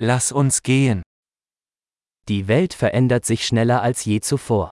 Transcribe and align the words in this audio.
Lass 0.00 0.30
uns 0.30 0.62
gehen. 0.62 1.02
Die 2.28 2.46
Welt 2.46 2.72
verändert 2.72 3.24
sich 3.24 3.44
schneller 3.44 3.82
als 3.82 4.04
je 4.04 4.20
zuvor. 4.20 4.70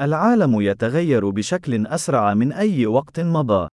العالم 0.00 0.60
يتغير 0.60 1.30
بشكل 1.30 1.86
أسرع 1.86 2.34
من 2.34 2.52
أي 2.52 2.86
وقت 2.86 3.20
مضى. 3.20 3.68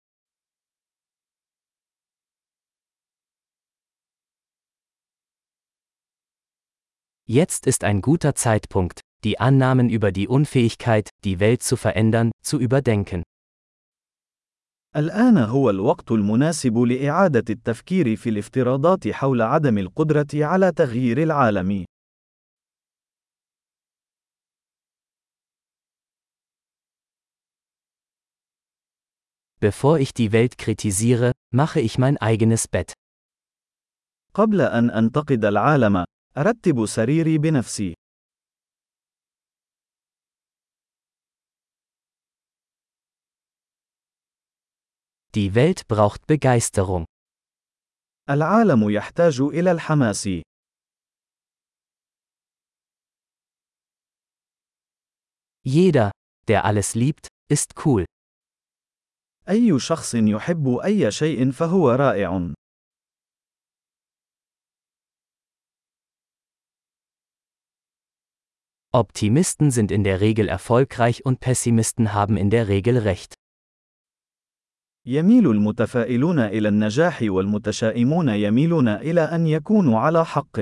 Jetzt 7.25 7.65
ist 7.65 7.85
ein 7.85 8.01
guter 8.01 8.35
Zeitpunkt, 8.35 8.99
die 9.23 9.39
Annahmen 9.39 9.89
über 9.89 10.11
die 10.11 10.27
Unfähigkeit, 10.27 11.09
die 11.23 11.39
Welt 11.39 11.63
zu 11.63 11.77
verändern, 11.77 12.31
zu 12.43 12.59
überdenken. 12.59 13.23
الآن 14.95 15.37
هو 15.37 15.69
الوقت 15.69 16.11
المناسب 16.11 16.77
لإعادة 16.77 17.43
التفكير 17.49 18.15
في 18.15 18.29
الافتراضات 18.29 19.07
حول 19.07 19.41
عدم 19.41 19.77
القدرة 19.77 20.27
على 20.33 20.71
تغيير 20.71 21.23
العالم. 21.23 21.85
Bevor 29.61 29.99
ich 29.99 30.13
die 30.13 30.31
Welt 30.33 30.57
kritisiere, 30.57 31.31
mache 31.53 31.79
ich 31.79 31.97
mein 31.97 32.17
eigenes 32.17 32.67
Bett. 32.67 32.93
قبل 34.33 34.61
أن 34.61 34.89
أنتقد 34.89 35.45
العالم، 35.45 36.05
أرتب 36.37 36.85
سريري 36.85 37.37
بنفسي. 37.37 38.00
Die 45.34 45.54
Welt 45.54 45.86
braucht 45.88 46.26
Begeisterung. 46.26 47.04
العالم 48.30 48.90
يحتاج 48.90 49.40
إلى 49.40 49.70
الحماس. 49.72 50.28
Jeder, 55.64 56.10
der 56.48 56.64
alles 56.64 56.94
liebt, 56.94 57.28
ist 57.52 57.84
cool. 57.84 58.04
أي 59.48 59.78
شخص 59.78 60.14
يحب 60.14 60.68
أي 60.84 61.10
شيء 61.10 61.50
فهو 61.50 61.90
رائع. 61.90 62.54
Optimisten 68.92 69.70
sind 69.70 69.90
in 69.90 70.04
der 70.04 70.20
Regel 70.20 70.48
erfolgreich 70.48 71.26
und 71.26 71.40
Pessimisten 71.40 72.14
haben 72.14 72.38
in 72.38 72.48
der 72.48 72.68
Regel 72.68 72.96
recht. 72.96 73.34
يميل 75.05 75.51
المتفائلون 75.51 76.39
إلى 76.39 76.67
النجاح 76.67 77.21
والمتشائمون 77.21 78.29
يميلون 78.29 78.87
إلى 78.87 79.21
أن 79.21 79.47
يكونوا 79.47 79.99
على 79.99 80.25
حق. 80.25 80.59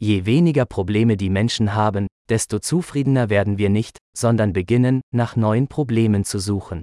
Je 0.00 0.26
weniger 0.26 0.66
Probleme 0.66 1.16
die 1.16 1.30
Menschen 1.30 1.74
haben, 1.76 2.08
desto 2.28 2.58
zufriedener 2.58 3.30
werden 3.30 3.58
wir 3.58 3.70
nicht, 3.70 3.98
sondern 4.16 4.52
beginnen, 4.52 5.00
nach 5.14 5.36
neuen 5.36 5.68
Problemen 5.68 6.24
zu 6.24 6.40
suchen. 6.40 6.82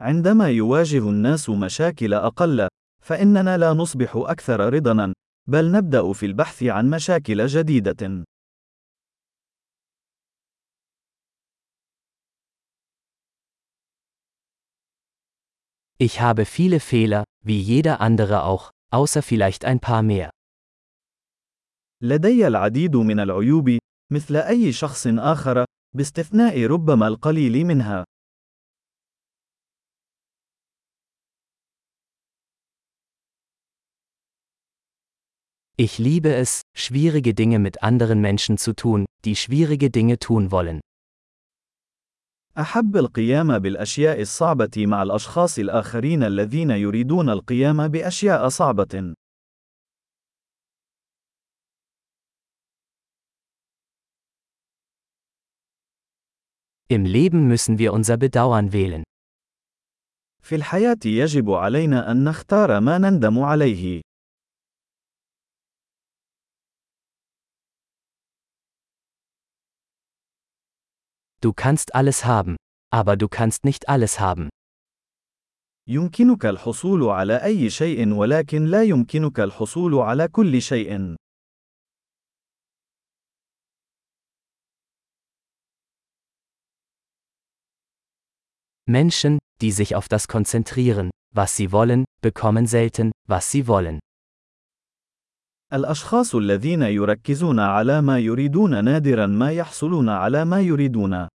عندما 0.00 0.48
يواجه 0.48 1.10
الناس 1.10 1.50
مشاكل 1.50 2.14
أقل، 2.14 2.68
فإننا 3.02 3.58
لا 3.58 3.72
نصبح 3.72 4.16
أكثر 4.16 4.74
رضاً، 4.74 5.12
بل 5.50 5.72
نبدأ 5.72 6.12
في 6.12 6.26
البحث 6.26 6.62
عن 6.62 6.90
مشاكل 6.90 7.46
جديدة. 7.46 8.24
Ich 16.00 16.20
habe 16.20 16.44
viele 16.44 16.80
Fehler, 16.80 17.24
wie 17.44 17.60
jeder 17.60 18.00
andere 18.00 18.44
auch, 18.44 18.70
außer 18.92 19.22
vielleicht 19.22 19.64
ein 19.64 19.80
paar 19.80 20.02
mehr. 20.02 20.30
لدي 22.02 22.46
العديد 22.46 22.96
من 22.96 23.20
العيوب، 23.20 23.78
مثل 24.12 24.36
أي 24.36 24.72
شخص 24.72 25.06
آخر، 25.06 25.64
باستثناء 25.96 26.66
ربما 26.66 27.08
القليل 27.08 27.64
منها. 27.64 28.04
Ich 35.77 35.97
liebe 35.97 36.35
es, 36.35 36.61
schwierige 36.75 37.33
Dinge 37.33 37.57
mit 37.57 37.81
anderen 37.81 38.21
Menschen 38.21 38.57
zu 38.57 38.73
tun, 38.73 39.05
die 39.25 39.35
schwierige 39.35 39.89
Dinge 39.89 40.19
tun 40.19 40.51
wollen. 40.51 40.79
أحب 42.57 42.97
القيام 42.97 43.59
بالأشياء 43.59 44.21
الصعبة 44.21 44.85
مع 44.85 45.03
الأشخاص 45.03 45.59
الآخرين 45.59 46.23
الذين 46.23 46.69
يريدون 46.69 47.29
القيام 47.29 47.87
بأشياء 47.87 48.49
صعبة. 48.49 49.13
Im 56.89 57.05
Leben 57.05 57.47
müssen 57.47 57.79
wir 57.79 57.93
unser 57.93 58.17
Bedauern 58.17 58.71
wählen. 58.71 59.03
في 60.43 60.55
الحياة 60.55 60.99
يجب 61.05 61.51
علينا 61.51 62.11
أن 62.11 62.23
نختار 62.23 62.79
ما 62.79 62.97
نندم 62.97 63.39
عليه. 63.39 64.01
Du 71.41 71.53
kannst 71.53 71.95
alles 71.95 72.25
haben, 72.25 72.55
aber 72.89 73.17
du 73.17 73.27
kannst 73.27 73.65
nicht 73.65 73.89
alles 73.89 74.19
haben. 74.19 74.49
يمكنك 75.87 76.45
الحصول 76.45 77.03
على 77.03 77.43
أي 77.43 77.69
شيء 77.69 78.13
ولكن 78.13 78.65
لا 78.65 78.83
يمكنك 78.83 79.39
الحصول 79.39 79.95
على 79.95 80.27
كل 80.27 80.61
شيء. 80.61 81.15
Menschen, 88.85 89.39
die 89.61 89.71
sich 89.71 89.95
auf 89.95 90.07
das 90.07 90.27
konzentrieren, 90.27 91.09
was 91.33 91.55
sie 91.55 91.71
wollen, 91.71 92.05
bekommen 92.21 92.67
selten, 92.67 93.11
was 93.27 93.49
sie 93.49 93.67
wollen. 93.67 93.99
الأشخاص 95.72 96.34
الذين 96.34 96.82
يركزون 96.82 97.60
على 97.60 98.00
ما 98.00 98.18
يريدون 98.18 98.84
نادرا 98.84 99.26
ما 99.26 99.52
يحصلون 99.52 100.08
على 100.08 100.44
ما 100.44 100.60
يريدون. 100.60 101.28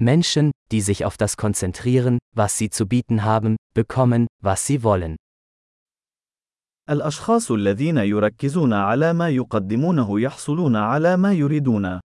Menschen, 0.00 0.52
die 0.70 0.80
sich 0.80 1.04
auf 1.04 1.16
das 1.16 1.36
konzentrieren, 1.36 2.18
was 2.36 2.58
sie 2.58 2.70
zu 2.70 2.86
bieten 2.86 3.24
haben, 3.24 3.56
bekommen, 3.74 4.26
was 4.42 4.66
sie 4.66 4.82
wollen. 4.82 5.16
الأشخاص 6.90 7.50
الذين 7.50 7.96
يركزون 7.96 8.72
على 8.72 9.12
ما 9.12 9.28
يقدمونه 9.28 10.20
يحصلون 10.20 10.76
على 10.76 11.16
ما 11.16 11.32
يريدون. 11.32 12.00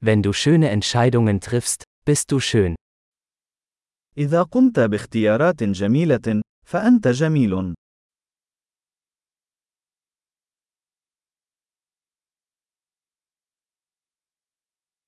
Wenn 0.00 0.22
du 0.22 0.32
schöne 0.32 0.68
Entscheidungen 0.70 1.40
triffst, 1.40 1.84
bist 2.04 2.30
du 2.32 2.40
schön. 2.40 2.74
إذا 4.18 4.42
قمت 4.42 4.80
باختيارات 4.80 5.62
جميلة، 5.62 6.42
فأنت 6.66 7.08
جميل. 7.08 7.74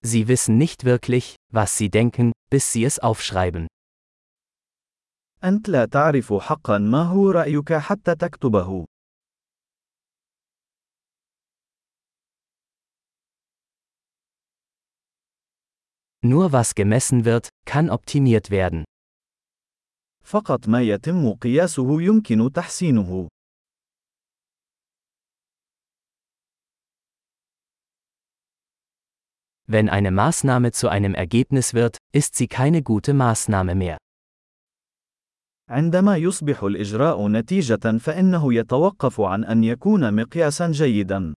Sie 0.03 0.29
wissen 0.29 0.57
nicht 0.59 0.85
wirklich, 0.85 1.37
was 1.53 1.77
sie 1.77 1.91
denken, 1.91 2.33
bis 2.51 2.73
sie 2.73 2.85
es 2.85 2.99
aufschreiben. 2.99 3.67
أنت 5.45 5.69
لا 5.69 5.85
تعرف 5.85 6.35
حقا 6.35 6.79
ما 6.79 7.03
هو 7.03 7.31
رأيك 7.31 7.73
حتى 7.73 8.15
تكتبه. 8.15 8.85
Nur 16.25 16.53
was 16.53 16.75
gemessen 16.75 17.25
wird, 17.25 17.49
kann 17.65 17.91
optimiert 17.91 18.51
werden. 18.51 18.85
فقط 20.25 20.69
ما 20.69 20.83
يتم 20.83 21.33
قياسه 21.33 22.03
يمكن 22.03 22.53
تحسينه. 22.53 23.29
Wenn 29.71 29.91
eine 29.91 30.11
Maßnahme 30.11 30.73
zu 30.73 30.89
einem 30.89 31.15
Ergebnis 31.15 31.75
wird, 31.75 31.99
ist 32.15 32.37
sie 32.37 32.49
keine 32.49 32.83
gute 32.83 33.13
Maßnahme 33.13 33.75
mehr. 33.75 33.99
عندما 35.71 36.17
يصبح 36.17 36.63
الإجراء 36.63 37.29
نتيجة 37.29 37.99
فإنه 37.99 38.55
يتوقف 38.55 39.21
عن 39.21 39.45
أن 39.45 39.65
يكون 39.65 40.15
مقياسا 40.15 40.71
جيدا. 40.71 41.35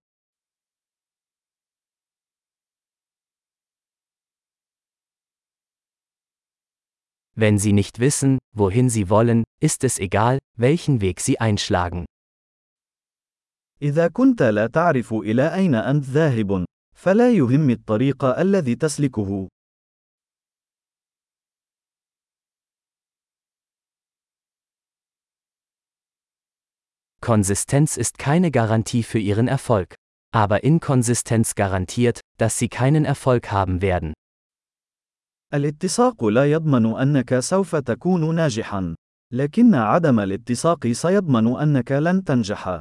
Wenn 7.36 7.58
Sie 7.58 7.72
nicht 7.72 7.98
wissen, 7.98 8.38
wohin 8.54 8.90
Sie 8.90 9.08
wollen, 9.08 9.44
ist 9.60 9.84
es 9.84 9.98
egal, 9.98 10.38
welchen 10.56 11.00
Weg 11.00 11.20
Sie 11.20 11.40
einschlagen. 11.40 12.04
إذا 13.82 14.08
كنت 14.08 14.42
لا 14.42 14.66
تعرف 14.66 15.12
إلى 15.12 15.54
أين 15.54 15.74
أنت 15.74 16.04
ذاهب، 16.04 16.64
فلا 16.96 17.32
يهم 17.32 17.70
الطريق 17.70 18.24
الذي 18.24 18.74
تسلكه. 18.74 19.48
Konsistenz 27.20 27.96
ist 27.96 28.18
keine 28.18 28.50
Garantie 28.50 29.04
für 29.04 29.18
Ihren 29.18 29.48
Erfolg. 29.48 29.94
Aber 30.34 30.64
Inkonsistenz 30.64 31.54
garantiert, 31.54 32.20
dass 32.38 32.58
Sie 32.58 32.68
keinen 32.68 33.04
Erfolg 33.04 33.52
haben 33.52 33.82
werden. 33.82 34.12
الاتساق 35.53 36.25
لا 36.25 36.51
يضمن 36.51 36.85
أنك 36.85 37.39
سوف 37.39 37.75
تكون 37.75 38.35
ناجحا، 38.35 38.95
لكن 39.33 39.75
عدم 39.75 40.19
الاتساق 40.19 40.87
سيضمن 40.87 41.57
أنك 41.57 41.91
لن 41.91 42.23
تنجح. 42.23 42.79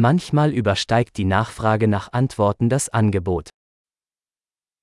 Manchmal 0.00 0.52
übersteigt 0.52 1.16
die 1.18 1.24
Nachfrage 1.24 1.88
nach 1.88 2.12
Antworten 2.12 2.68
das 2.68 2.88
Angebot. 2.88 3.48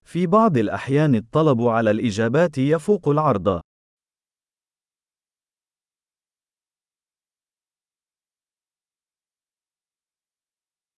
في 0.06 0.28
بعض 0.28 0.58
الأحيان 0.58 1.16
الطلب 1.16 1.62
على 1.62 1.92
الإجابات 1.92 2.58
يفوق 2.58 3.10
العرض. 3.10 3.62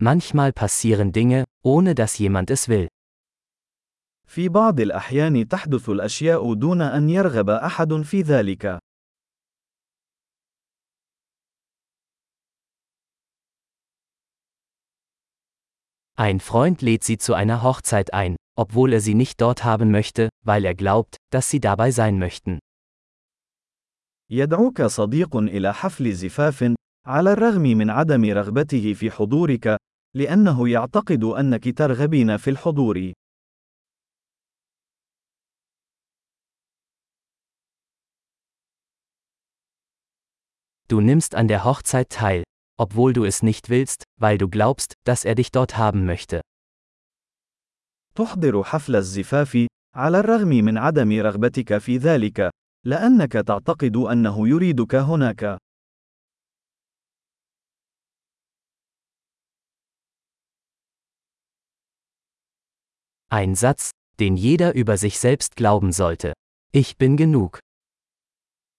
Manchmal 0.06 0.52
passieren 0.52 1.12
Dinge, 1.12 1.46
ohne 1.64 1.94
dass 1.94 2.18
jemand 2.18 2.50
es 2.50 2.68
will. 2.68 2.88
في 4.28 4.50
بعض 4.50 4.80
الأحيان 4.80 5.48
تحدث 5.48 5.90
الأشياء 5.90 6.54
دون 6.54 6.82
أن 6.82 7.10
يرغب 7.10 7.50
أحد 7.50 8.02
في 8.02 8.22
ذلك. 8.22 8.80
Ein 16.18 16.40
Freund 16.40 16.82
lädt 16.82 17.04
Sie 17.04 17.18
zu 17.18 17.34
einer 17.34 17.62
Hochzeit 17.62 18.14
ein, 18.14 18.36
obwohl 18.56 18.94
er 18.94 19.02
Sie 19.02 19.16
nicht 19.16 19.40
dort 19.42 19.64
haben 19.64 19.92
möchte, 19.92 20.30
weil 20.46 20.66
er 20.66 20.76
glaubt, 20.76 21.18
dass 21.32 21.50
Sie 21.50 21.60
dabei 21.60 21.92
sein 21.92 22.18
möchten. 22.18 22.60
يدعوك 24.32 24.82
صديق 24.82 25.36
إلى 25.36 25.74
حفل 25.74 26.14
زفاف، 26.14 26.76
على 27.08 27.34
الرغم 27.34 27.62
من 27.62 27.90
عدم 27.90 28.26
رغبته 28.26 28.94
في 28.94 29.12
حضورك، 29.12 29.78
لأنه 30.17 30.69
يعتقد 30.69 31.25
أنك 31.25 31.79
ترغبين 31.79 32.37
في 32.37 32.51
الحضور. 32.51 33.13
Du 40.89 41.01
nimmst 41.01 41.35
an 41.35 41.49
der 41.49 41.65
Hochzeit 41.65 42.09
teil, 42.09 42.45
obwohl 42.81 43.13
du 43.13 43.25
es 43.25 43.43
nicht 43.43 43.69
willst, 43.69 44.05
weil 44.21 44.39
du 44.39 44.49
glaubst, 44.49 44.95
dass 45.05 45.25
er 45.25 45.35
dich 45.35 45.51
dort 45.51 45.77
haben 45.77 46.07
möchte. 46.07 46.41
تحضر 48.15 48.63
حفل 48.65 48.97
الزفاف، 48.97 49.67
على 49.95 50.21
الرغم 50.21 50.49
من 50.49 50.79
عدم 50.79 51.13
رغبتك 51.21 51.79
في 51.79 51.97
ذلك، 51.97 52.51
لأنك 52.87 53.33
تعتقد 53.33 53.97
أنه 53.97 54.49
يريدك 54.49 54.95
هناك. 54.95 55.66
Ein 63.30 63.56
Satz, 63.56 63.92
den 64.20 64.36
jeder 64.36 64.76
über 64.76 64.98
sich 64.98 65.20
selbst 65.20 65.56
glauben 65.56 65.92
sollte. 65.92 66.34
Ich 66.74 66.98
bin 66.98 67.18
genug. 67.18 67.60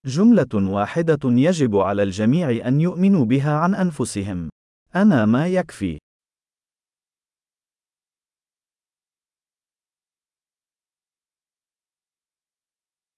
جملة 0.05 0.71
واحدة 0.71 1.19
يجب 1.23 1.75
على 1.75 2.03
الجميع 2.03 2.67
أن 2.67 2.81
يؤمنوا 2.81 3.25
بها 3.25 3.57
عن 3.57 3.75
أنفسهم. 3.75 4.49
أنا 4.95 5.25
ما 5.25 5.47
يكفي. 5.47 5.99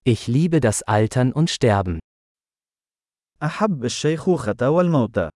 Ich 0.08 0.28
liebe 0.28 0.60
das 0.60 0.84
Altern 0.84 1.34
und 1.34 1.50
Sterben. 1.50 2.00
أحب 3.44 3.86
الشيخوخة 3.86 4.70
والموت. 4.70 5.30